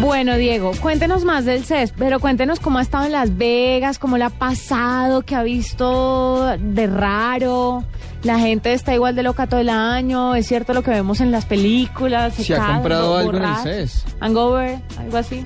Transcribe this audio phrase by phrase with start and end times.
[0.00, 4.16] Bueno, Diego, cuéntenos más del CES, pero cuéntenos cómo ha estado en Las Vegas, cómo
[4.16, 7.84] le ha pasado, qué ha visto de raro.
[8.22, 11.30] La gente está igual de loca todo el año, es cierto lo que vemos en
[11.30, 12.34] las películas.
[12.34, 14.04] Si ha comprado algo en el CES.
[14.20, 15.44] Hangover, algo así.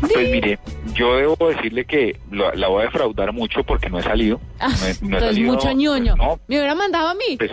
[0.00, 0.58] Pues mire,
[0.94, 4.40] yo debo decirle que lo- la voy a defraudar mucho porque no he salido.
[4.60, 6.14] Ah, No he- no he entonces salido, mucho ñoño.
[6.16, 7.36] pues, no, Me hubiera mandado a mí.
[7.38, 7.50] pues,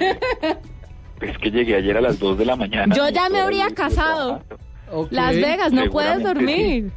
[1.21, 2.93] es que llegué ayer a las 2 de la mañana.
[2.95, 4.39] Yo ya me habría casado.
[4.39, 4.62] trabajando.
[5.11, 6.91] Las Vegas, no puedes dormir.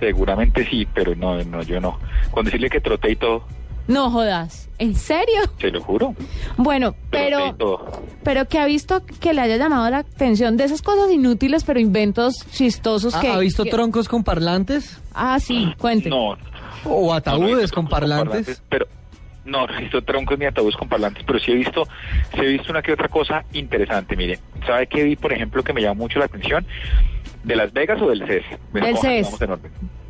[0.00, 1.98] Seguramente sí, pero no, no, yo no.
[2.30, 3.44] Con decirle que troté y todo,
[3.86, 4.68] No jodas.
[4.78, 5.40] ¿En serio?
[5.60, 6.14] se lo juro.
[6.56, 7.54] Bueno, pero...
[8.24, 11.78] Pero que ha visto que le haya llamado la atención de esas cosas inútiles, pero
[11.78, 13.28] inventos chistosos ¿Ha, que...
[13.28, 15.00] ha visto que- troncos con parlantes?
[15.14, 16.08] Ah, sí, cuente.
[16.08, 16.36] No, ¿O
[16.86, 18.62] No, no he ataúdes con parlantes?
[18.68, 18.86] Pero
[19.44, 21.86] no, no he visto troncos ni ataúdes con parlantes, pero sí he visto,
[22.34, 24.16] sí he visto una que otra cosa interesante.
[24.16, 26.66] Mire, ¿sabe qué vi, por ejemplo, que me llamó mucho la atención?
[27.42, 28.44] ¿De Las Vegas o del CES?
[28.72, 29.38] Del CES.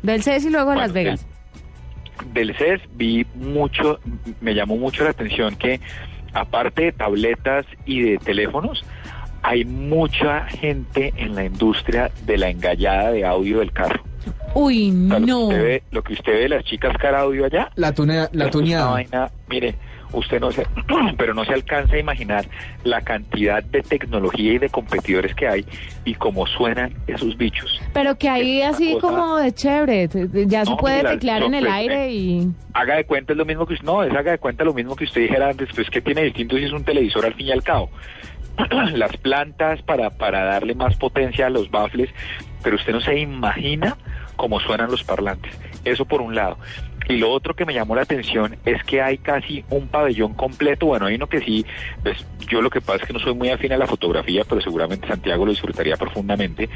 [0.03, 1.27] Del CES y luego de Bueno, Las Vegas.
[2.33, 3.99] Del, del CES vi mucho,
[4.41, 5.79] me llamó mucho la atención que
[6.35, 8.85] aparte de tabletas y de teléfonos,
[9.41, 14.03] hay mucha gente en la industria de la engallada de audio del carro.
[14.53, 15.37] Uy, O sea, lo, no.
[15.39, 18.49] que usted ve, lo que usted ve las chicas cara audio allá, La, tunea, la
[18.49, 18.91] tuneada.
[18.91, 19.75] vaina, mire,
[20.13, 20.65] usted no se,
[21.17, 22.45] pero no se alcanza a imaginar
[22.83, 25.65] la cantidad de tecnología y de competidores que hay
[26.05, 27.81] y cómo suenan esos bichos.
[27.93, 30.09] Pero que ahí Es así cosa- como de chévere,
[30.47, 32.47] ya se No, puede mira, teclear no, en el pues, aire eh, y...
[32.73, 34.95] Haga de cuenta es lo mismo que usted, no, es haga de cuenta lo mismo
[34.95, 37.51] que usted dijera antes, pues que tiene distinto si es un televisor al fin y
[37.51, 37.89] al cabo.
[38.93, 42.09] Las plantas para, para darle más potencia a los baffles,
[42.63, 43.97] pero usted no se imagina
[44.35, 45.51] cómo suenan los parlantes.
[45.83, 46.57] Eso por un lado.
[47.07, 50.87] Y lo otro que me llamó la atención es que hay casi un pabellón completo.
[50.87, 51.63] Bueno, hay uno que sí,
[52.01, 54.59] pues, yo lo que pasa es que no soy muy afín a la fotografía, pero
[54.59, 56.67] seguramente Santiago lo disfrutaría profundamente.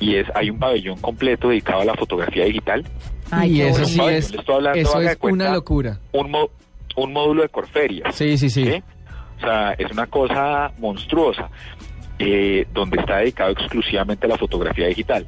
[0.00, 2.84] Y es, hay un pabellón completo dedicado a la fotografía digital.
[3.30, 5.44] Ay, y eso sí es, Le estoy hablando, eso es cuenta.
[5.44, 5.98] una locura.
[6.10, 6.50] Un, mo-
[6.96, 8.10] un módulo de Corferia.
[8.10, 8.64] Sí, sí, sí.
[8.64, 8.82] ¿sí?
[9.36, 11.48] O sea, es una cosa monstruosa,
[12.18, 15.24] eh, donde está dedicado exclusivamente a la fotografía digital.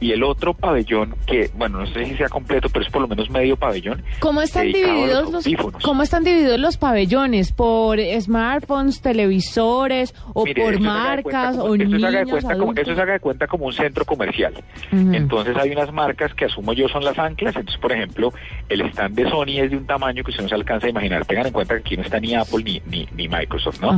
[0.00, 3.08] Y el otro pabellón, que, bueno, no sé si sea completo, pero es por lo
[3.08, 5.44] menos medio pabellón, ¿Cómo están los divididos los,
[5.82, 7.52] cómo están divididos los pabellones?
[7.52, 12.72] ¿Por smartphones, televisores o Mire, por marcas o eso se haga de niños, cuenta como-?
[12.76, 14.54] Eso se haga de cuenta como un centro comercial.
[14.92, 17.54] Entonces hay unas marcas que asumo yo son las anclas.
[17.56, 18.32] Entonces, por ejemplo,
[18.68, 21.24] el stand de Sony es de un tamaño que usted no se alcanza a imaginar.
[21.24, 23.92] Tengan en cuenta que aquí no está ni Apple ni, ni, ni Microsoft, ¿no?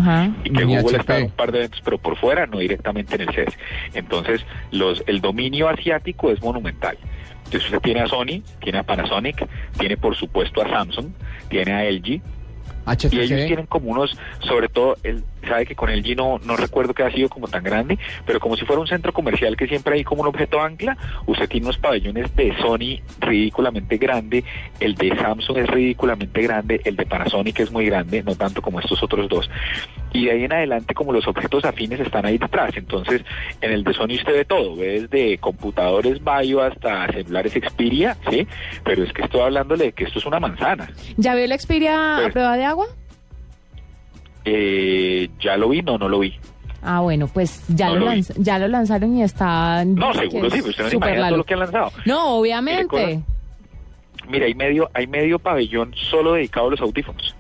[0.45, 1.01] Y que Ni Google HP.
[1.01, 3.59] está en un par de eventos, pero por fuera, no directamente en el CES.
[3.95, 6.99] Entonces, los, el dominio asiático es monumental.
[7.45, 9.47] Entonces usted tiene a Sony, tiene a Panasonic,
[9.79, 11.07] tiene por supuesto a Samsung,
[11.49, 12.21] tiene a LG,
[12.95, 13.47] y ellos HTC.
[13.47, 17.11] tienen como unos, sobre todo, él sabe que con LG no, no recuerdo que ha
[17.11, 20.23] sido como tan grande, pero como si fuera un centro comercial que siempre hay como
[20.23, 20.97] un objeto ancla,
[21.27, 24.45] usted tiene unos pabellones de Sony ridículamente grande,
[24.81, 28.81] el de Samsung es ridículamente grande, el de Panasonic es muy grande, no tanto como
[28.81, 29.51] estos otros dos.
[30.13, 33.23] Y de ahí en adelante como los objetos afines están ahí detrás, entonces
[33.61, 38.47] en el de Sony usted ve todo, ve desde computadores Bayo hasta celulares Xperia, ¿sí?
[38.85, 40.91] Pero es que estoy hablándole de que esto es una manzana.
[41.19, 42.87] ¿Ya vio la Xperia a Pues- prueba de agua?
[44.45, 45.83] Eh, ¿Ya lo vi?
[45.83, 46.35] No, no lo vi.
[46.83, 49.85] Ah, bueno, pues ya, No lo, lo lanz- ya lo lanzaron y está...
[49.85, 51.93] No, seguro sí, pero usted no se imagina todo lo que han lanzado.
[52.07, 53.21] No, obviamente.
[54.29, 57.35] Mira, hay medio, hay medio pabellón solo dedicado a los audífonos.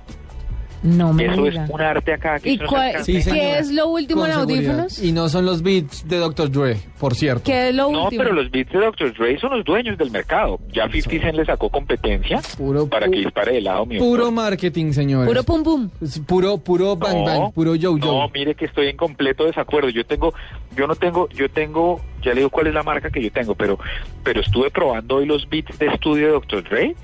[0.82, 1.64] No me Eso diga.
[1.64, 2.68] es un arte acá que ¿Y no
[3.02, 4.58] Sí, qué es lo último Con en seguridad.
[4.80, 5.02] audífonos?
[5.02, 6.50] Y no son los beats de Dr.
[6.50, 7.42] Dre, por cierto.
[7.44, 8.22] ¿Qué es lo No, último?
[8.22, 9.12] pero los beats de Dr.
[9.14, 10.60] Dre son los dueños del mercado.
[10.72, 14.30] Ya 50 Cent le sacó competencia Puro, para pu- que dispare de lado mi puro
[14.30, 15.26] marketing, señores.
[15.28, 15.90] Puro pum pum.
[16.26, 18.04] Puro, puro bang bang, puro yo yo.
[18.06, 19.88] No, mire que estoy en completo desacuerdo.
[19.88, 20.32] Yo tengo,
[20.76, 23.54] yo no tengo, yo tengo, ya le digo cuál es la marca que yo tengo,
[23.54, 23.78] pero,
[24.22, 26.62] pero estuve probando hoy los beats de estudio de Dr.
[26.68, 26.94] Dre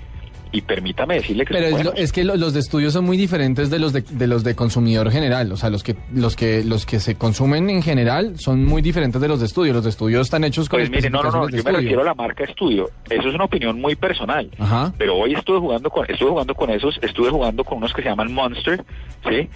[0.55, 1.95] y permítame decirle que Pero es, lo- buenos.
[1.97, 4.55] es que lo- los de estudio son muy diferentes de los de, de los de
[4.55, 5.51] consumidor general.
[5.51, 9.21] O sea, los que, los que, los que se consumen en general son muy diferentes
[9.21, 9.73] de los de estudio.
[9.73, 12.05] Los de estudio están hechos con Pues mire, no, no, no, yo me refiero a
[12.05, 12.89] la marca estudio.
[13.11, 14.49] Eso es una opinión muy personal.
[14.59, 14.93] Ajá.
[14.97, 18.09] Pero hoy estuve jugando con, estuve jugando con esos, estuve jugando con unos que se
[18.09, 18.85] llaman Monster,
[19.29, 19.49] ¿sí?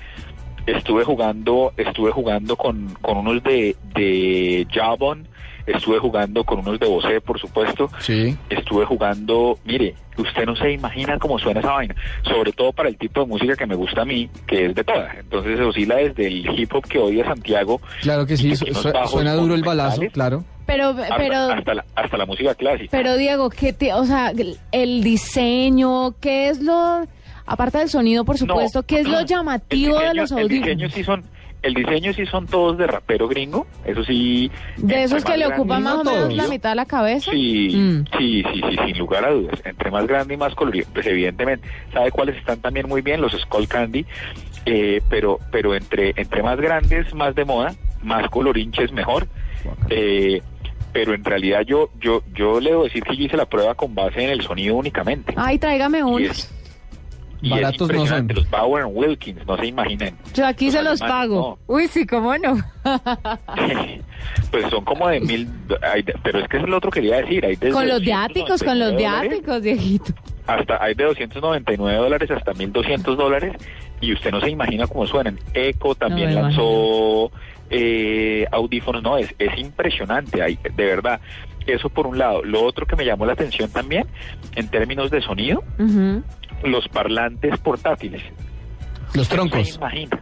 [0.67, 5.25] Estuve jugando, estuve jugando con, con unos de, de Jawbone,
[5.69, 7.91] estuve jugando con unos de Bose, por supuesto.
[8.01, 8.37] Sí.
[8.51, 12.97] Estuve jugando, mire, usted no se imagina cómo suena esa vaina, sobre todo para el
[12.97, 15.15] tipo de música que me gusta a mí, que es de toda.
[15.19, 18.67] Entonces oscila desde el hip hop que odia Santiago Claro que sí, su-
[19.07, 20.45] suena duro el balazo, claro.
[20.67, 22.89] Pero, hasta, pero, hasta la, hasta la música clásica.
[22.91, 24.33] pero Diego, ¿qué te, o sea,
[24.73, 27.07] el diseño, qué es lo,
[27.47, 30.93] aparte del sonido, por No, supuesto, qué es lo llamativo de los El diseño audífonos?
[30.95, 31.25] sí son,
[31.63, 34.51] El diseño sí son todos de rapero gringo, eso sí.
[34.77, 37.31] De esos que le ocupan más o no menos la mitad de la cabeza.
[37.33, 38.05] Sí, Mm.
[38.17, 39.61] sí, sí, sí, sin lugar a dudas.
[39.65, 43.21] Entre más grande y más colorido, pues evidentemente, ¿sabe cuáles están también muy bien?
[43.21, 44.07] Los Skull Candy,
[44.67, 49.27] eh, pero, pero entre, entre más grandes, más de moda, más colorinches, mejor.
[49.91, 50.41] Eh,
[50.93, 53.95] pero en realidad yo, yo, yo le debo decir que yo hice la prueba con
[53.95, 55.35] base en el sonido únicamente.
[55.37, 56.51] Ay, tráigame unos.
[57.41, 58.29] Y es Baratos no son.
[58.29, 60.17] Los Bauer Wilkins, no se imaginen.
[60.35, 61.59] Yo aquí los se los pago.
[61.67, 62.57] Uy, sí, cómo no.
[64.51, 65.49] pues son como de mil,
[65.83, 67.45] hay de- pero es que es lo otro que quería decir.
[67.45, 70.13] Hay con los 299 viáticos, con los dólares viáticos, viejito.
[70.47, 73.53] hasta hay de 299 dólares hasta 1200 dólares
[74.01, 75.39] y usted no se imagina cómo suenan.
[75.55, 77.31] Eco también No lanzó
[77.71, 81.21] eh, audífonos, no, es, es impresionante, hay, de verdad.
[81.67, 82.43] Eso por un lado.
[82.45, 84.07] Lo otro que me llamó la atención también,
[84.57, 86.23] en términos de sonido, Ujú.
[86.63, 88.23] Los parlantes portátiles.
[89.15, 89.77] Los troncos.
[89.77, 90.21] imagina.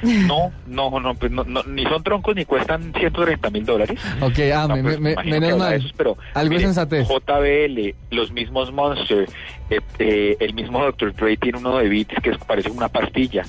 [0.00, 3.98] No, no, no, pues no, no, ni son troncos ni cuestan 130 mil dólares.
[4.20, 5.74] Ok, ah, No, me- pues, me- menos mal.
[5.74, 7.08] esos, pero, Algo sensatez.
[7.08, 9.28] JBL, los mismos Monster,
[9.70, 11.12] eh, eh, el mismo Dr.
[11.14, 13.42] Dre tiene uno de Beats que es- parece una pastilla.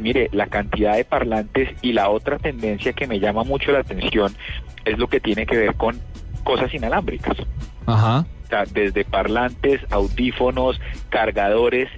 [0.00, 4.34] Mire, la cantidad de parlantes y la otra tendencia que me llama mucho la atención
[4.84, 6.00] es lo que tiene que ver con
[6.42, 7.36] cosas inalámbricas.
[7.86, 8.26] Ajá.
[8.52, 10.78] Sea, desde parlantes, audífonos,
[11.08, 11.88] cargadores,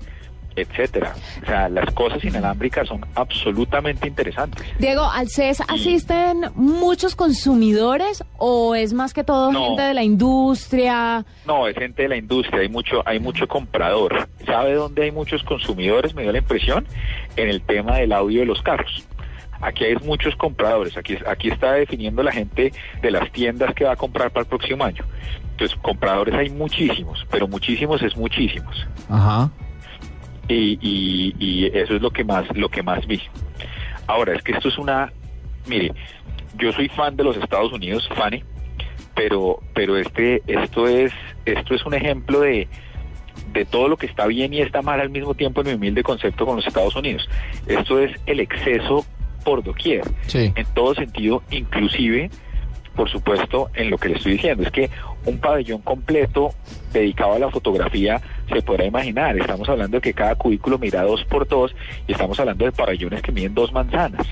[0.54, 1.14] etcétera.
[1.42, 4.64] O sea, las cosas inalámbricas son absolutamente interesantes.
[4.78, 9.66] Diego, ¿al CES asisten muchos consumidores o es más que todo No.
[9.70, 11.24] gente de la industria?
[11.44, 14.28] No, es gente de la industria, hay mucho, hay mucho comprador.
[14.46, 16.14] ¿Sabe dónde hay muchos consumidores?
[16.14, 16.86] Me dio la impresión
[17.34, 19.04] en el tema del audio de los carros.
[19.64, 22.70] Aquí hay muchos compradores, aquí, aquí está definiendo la gente
[23.00, 25.04] de las tiendas que va a comprar para el próximo año.
[25.52, 28.86] Entonces, compradores hay muchísimos, pero muchísimos es muchísimos.
[29.08, 29.50] Ajá.
[30.48, 33.22] Y, y, y eso es lo que más, lo que más vi.
[34.06, 35.10] Ahora, es que esto es una,
[35.66, 35.92] mire,
[36.58, 38.44] yo soy fan de los Estados Unidos, Fanny,
[39.14, 41.10] pero, pero este, esto es,
[41.46, 42.68] esto es un ejemplo de,
[43.54, 46.02] de todo lo que está bien y está mal al mismo tiempo en mi humilde
[46.02, 47.26] concepto con los Estados Unidos.
[47.66, 49.06] Esto es el exceso
[49.44, 50.52] por doquier, Sí.
[50.54, 52.30] en todo sentido, inclusive,
[52.96, 54.62] por supuesto, en lo que le estoy diciendo.
[54.62, 54.88] Es que
[55.26, 56.50] un pabellón completo
[56.92, 58.20] dedicado a la fotografía
[58.52, 59.36] se podrá imaginar.
[59.36, 61.74] Estamos hablando de que cada cubículo mira dos por dos
[62.06, 64.26] y estamos hablando de pabellones que miden dos manzanas.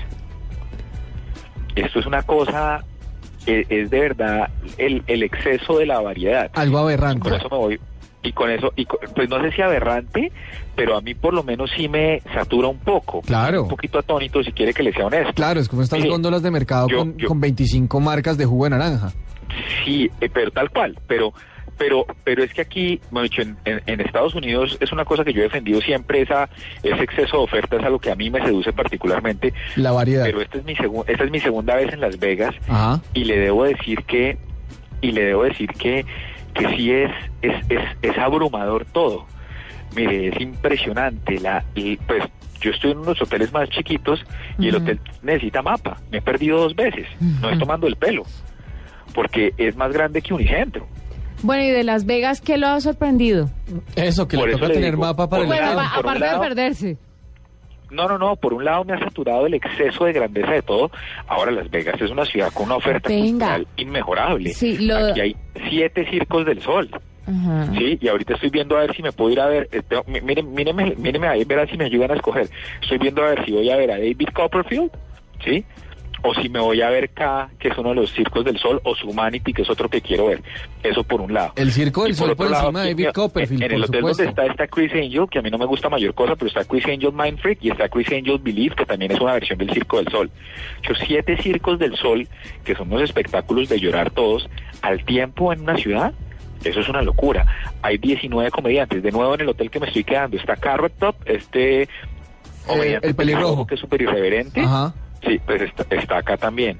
[1.75, 2.83] Esto es una cosa,
[3.47, 6.51] e- es, de verdad el, el exceso de la variedad.
[6.53, 7.21] Algo aberrante.
[7.29, 7.79] con eso me voy.
[8.23, 10.31] Y con eso, y co- pues no sé si aberrante,
[10.75, 13.21] pero a mí por lo menos sí me satura un poco.
[13.21, 13.63] Claro.
[13.63, 15.33] Un poquito atónito, si quiere que le sea honesto.
[15.33, 18.45] Claro, es como estas Mire, góndolas de mercado yo- con, yo- con 25 marcas de
[18.45, 19.11] jugo de naranja.
[19.83, 20.97] Sí, eh, pero tal cual.
[21.05, 21.33] Pero,
[21.77, 25.41] pero, pero es que aquí, en, en- en Estados Unidos es una cosa que yo
[25.41, 26.49] he defendido siempre, esa,
[26.81, 29.53] ese exceso de oferta es algo que a mí me seduce particularmente.
[29.75, 30.23] La variedad.
[30.23, 33.01] Pero esta es mi segun- esta es mi segunda vez en Las Vegas Ajá.
[33.13, 34.37] y le debo decir que,
[35.01, 36.05] y le debo decir que,
[36.53, 37.11] que sí es,
[37.41, 39.25] es, es, es abrumador todo.
[39.95, 41.39] Mire, es impresionante.
[41.39, 42.23] La, y, pues
[42.59, 44.23] yo estoy en unos hoteles más chiquitos
[44.57, 45.97] y el hotel necesita mapa.
[46.11, 47.07] Me he perdido dos veces.
[47.41, 48.23] No es tomando el pelo.
[49.13, 50.87] Porque es más grande que Unicentro.
[51.43, 53.49] Bueno, y de Las Vegas, ¿qué lo ha sorprendido?
[53.95, 56.25] Eso, que Por le toca tener digo, mapa para el un Bueno, lado, un aparte
[56.25, 56.97] de perderse.
[57.93, 58.35] No, no, no.
[58.35, 60.91] Por un lado me ha saturado el exceso de grandeza de todo.
[61.27, 63.25] Ahora Las Vegas es una ciudad con una oferta Venga.
[63.55, 64.53] cultural inmejorable.
[64.53, 65.35] Sí, lo- Aquí hay
[65.69, 66.89] siete circos del sol.
[67.25, 67.71] Ajá.
[67.77, 70.53] Sí, y ahorita estoy viendo a ver si me puedo ir a ver, este, miren,
[70.53, 72.49] míreme, míreme ahí, verán si me ayudan a escoger.
[72.81, 74.91] Estoy viendo a ver si voy a ver a David Copperfield,
[75.43, 75.63] ¿sí?
[76.25, 78.79] O si me voy a ver K, que es uno de los circos del sol,
[78.85, 80.41] o Humanity, que es otro que quiero ver.
[80.81, 81.51] Eso por un lado.
[81.57, 83.89] El circo del Y sol otro por lado, encima de David Copperfield, En el por
[83.89, 84.23] hotel supuesto.
[84.23, 86.63] donde está está Chris Angel, que a mí no me gusta mayor cosa, pero está
[86.63, 89.69] Chris Angel Mind Freak y está Chris Angel Believe, que también es una versión del
[89.71, 90.31] Circo del Sol.
[90.87, 92.27] Yo siete circos del sol,
[92.63, 94.49] que son unos espectáculos de llorar todos,
[94.81, 96.13] al tiempo en una ciudad,
[96.63, 97.45] eso es una locura.
[97.81, 99.03] Hay 19 comediantes.
[99.03, 101.89] De nuevo en el hotel que me estoy quedando está Carrot Top, este
[102.69, 103.67] Eh, el pelirrojo.
[103.67, 104.61] que es súper irreverente.
[104.61, 104.93] Ajá.
[105.25, 106.79] Sí, pues está, está acá también.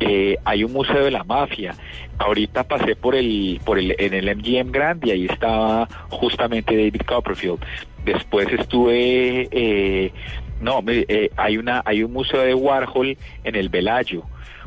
[0.00, 1.74] Eh, hay un museo de la mafia.
[2.18, 7.02] Ahorita pasé por el, por el, en el MGM Grand y ahí estaba justamente David
[7.06, 7.60] Copperfield.
[8.04, 10.12] Después estuve, eh,
[10.60, 14.24] no, eh, hay una, hay un museo de Warhol en el Velayo.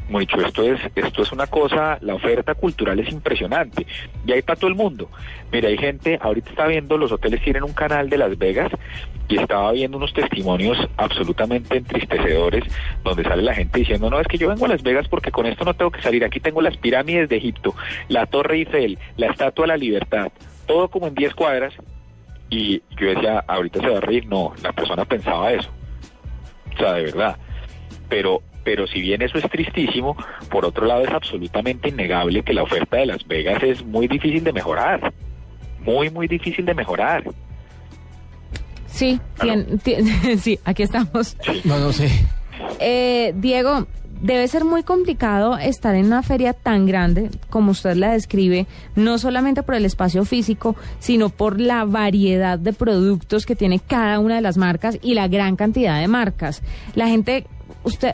[0.10, 3.86] Mucho, esto es, esto es una cosa, la oferta cultural es impresionante.
[4.26, 5.10] Y hay para todo el mundo.
[5.52, 8.72] Mira, hay gente, ahorita está viendo, los hoteles tienen un canal de Las Vegas
[9.28, 12.64] y estaba viendo unos testimonios absolutamente entristecedores
[13.04, 15.46] donde sale la gente diciendo, no, es que yo vengo a Las Vegas porque con
[15.46, 16.24] esto no tengo que salir.
[16.24, 17.76] Aquí tengo las pirámides de Egipto,
[18.08, 20.32] la Torre Eiffel, la Estatua de la Libertad,
[20.66, 21.74] todo como en 10 cuadras.
[22.50, 24.26] Y yo decía, ahorita se va a reír.
[24.26, 25.70] No, la persona pensaba eso.
[26.74, 27.38] O sea, de verdad.
[28.08, 30.17] Pero, pero si bien eso es tristísimo,
[30.51, 34.43] por otro lado es absolutamente innegable que la oferta de Las Vegas es muy difícil
[34.43, 35.13] de mejorar.
[35.86, 37.24] Muy, muy difícil de mejorar.
[38.88, 39.53] Sí, ¿Aló?
[39.53, 41.38] tien- tien- sí, aquí estamos.
[41.63, 42.09] No, no sé.
[42.81, 43.88] Eh, Diego,
[44.21, 48.65] debe ser muy complicado estar en una feria tan grande como usted la describe,
[48.97, 54.19] no solamente por el espacio físico, sino por la variedad de productos que tiene cada
[54.19, 56.62] una de las marcas y la gran cantidad de marcas.
[56.95, 57.45] La gente,
[57.86, 58.13] usted,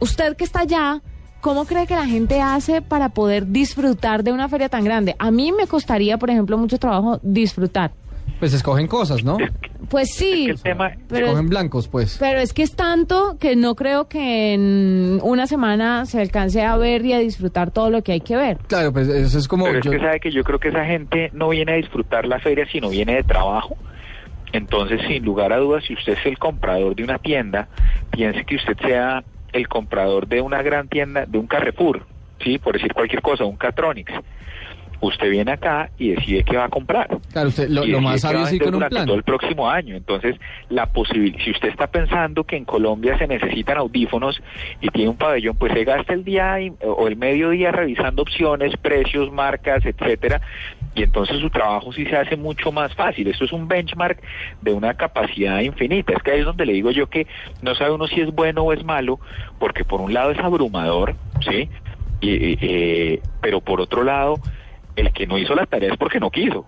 [0.00, 1.00] usted que está allá,
[1.40, 5.14] ¿cómo cree que la gente hace para poder disfrutar de una feria tan grande?
[5.18, 7.92] A mí me costaría, por ejemplo, mucho trabajo disfrutar.
[8.38, 9.36] Pues escogen cosas, ¿no?
[9.88, 12.16] Pues sí, Es que el tema- pero escogen blancos, pues.
[12.18, 16.76] pero es que es tanto que no creo que en una semana se alcance a
[16.76, 18.58] ver y a disfrutar todo lo que hay que ver.
[18.66, 19.66] Claro, pues eso es como...
[19.66, 22.26] Pero es yo- que sabe que yo creo que esa gente no viene a disfrutar
[22.26, 23.76] la feria, sino viene de trabajo.
[24.52, 27.68] Entonces, sin lugar a dudas, si usted es el comprador de una tienda,
[28.10, 32.06] piense que usted sea el comprador de una gran tienda, de un Carrefour,
[32.42, 34.12] sí, por decir cualquier cosa, un Catronics.
[35.02, 37.08] Usted viene acá y decide qué va a comprar.
[37.32, 39.04] Claro, usted, lo, más sabio es ir con un plan.
[39.04, 39.96] todo el próximo año.
[39.96, 40.36] Entonces,
[40.68, 44.40] la posibilidad, si usted está pensando que en Colombia se necesitan audífonos
[44.80, 48.76] y tiene un pabellón, pues se gasta el día y- o el mediodía revisando opciones,
[48.76, 50.40] precios, marcas, etcétera,
[50.94, 53.26] y entonces su trabajo sí se hace mucho más fácil.
[53.26, 54.22] Esto es un benchmark
[54.60, 56.12] de una capacidad infinita.
[56.12, 57.26] Es que ahí es donde le digo yo que
[57.60, 59.18] no sabe uno si es bueno o es malo,
[59.58, 61.68] porque por un lado es abrumador, ¿sí?
[62.20, 64.38] Y, y, eh, pero por otro lado,
[64.96, 66.64] el que no hizo la tarea es porque no quiso.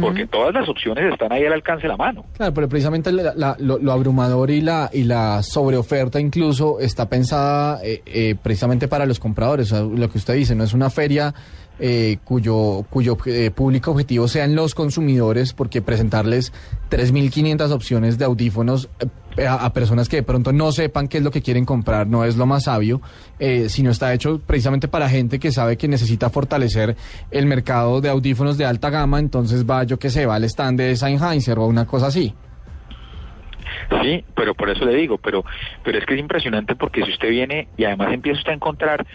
[0.00, 2.24] Porque todas las opciones están ahí al alcance de la mano.
[2.36, 7.08] Claro, pero precisamente la- la- lo, lo abrumador y la, y la sobreoferta incluso está
[7.08, 9.72] pensada eh, eh, precisamente para los compradores.
[9.72, 11.34] O sea, lo que usted dice, no es una feria
[11.80, 16.52] eh, cuyo, cuyo eh, público objetivo sean los consumidores, porque presentarles
[16.90, 19.06] 3.500 opciones de audífonos eh,
[19.38, 22.24] a, a personas que de pronto no sepan qué es lo que quieren comprar no
[22.24, 23.00] es lo más sabio,
[23.38, 26.96] eh, sino está hecho precisamente para gente que sabe que necesita fortalecer
[27.30, 30.78] el mercado de audífonos de alta gama, entonces va, yo que sé, va al stand
[30.78, 32.34] de Sennheiser o una cosa así.
[34.02, 35.44] Sí, pero por eso le digo, pero,
[35.84, 39.06] pero es que es impresionante porque si usted viene y además empieza usted a encontrar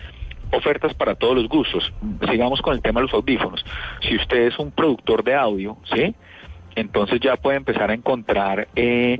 [0.51, 1.91] ofertas para todos los gustos,
[2.29, 3.65] sigamos con el tema de los audífonos.
[4.01, 6.15] Si usted es un productor de audio, ¿sí?
[6.75, 9.19] Entonces ya puede empezar a encontrar eh,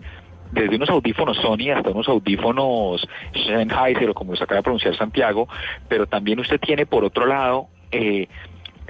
[0.52, 5.48] desde unos audífonos Sony hasta unos audífonos Sennheiser o como se acaba de pronunciar Santiago,
[5.88, 8.28] pero también usted tiene por otro lado eh,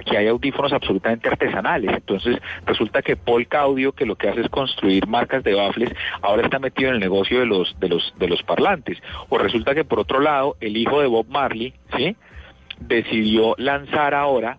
[0.04, 1.90] que hay audífonos absolutamente artesanales.
[1.92, 6.44] Entonces, resulta que Polka Audio, que lo que hace es construir marcas de baffles, ahora
[6.44, 8.98] está metido en el negocio de los de los de los parlantes.
[9.28, 12.16] O resulta que por otro lado, el hijo de Bob Marley, ¿sí?
[12.80, 14.58] decidió lanzar ahora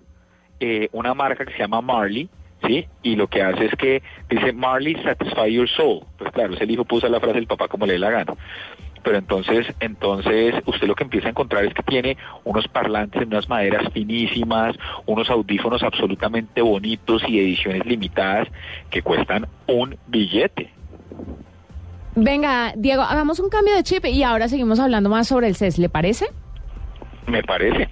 [0.60, 2.30] eh, una marca que se llama Marley,
[2.66, 2.88] ¿sí?
[3.04, 6.06] Y lo que hace es que dice Marley Satisfy Your Soul.
[6.18, 8.34] Pues claro, ese hijo puso la frase del papá como le dé la gana.
[9.04, 13.30] Pero entonces, entonces usted lo que empieza a encontrar es que tiene unos parlantes en
[13.30, 14.76] unas maderas finísimas,
[15.06, 18.48] unos audífonos absolutamente bonitos y ediciones limitadas
[18.90, 20.72] que cuestan un billete.
[22.16, 25.78] Venga, Diego, hagamos un cambio de chip y ahora seguimos hablando más sobre el CES,
[25.78, 26.28] ¿le parece?
[27.28, 27.88] Me parece.